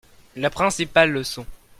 [0.35, 1.45] La principale leçon.